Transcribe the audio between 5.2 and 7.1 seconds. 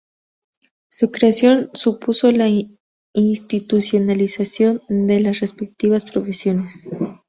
respectivas profesiones.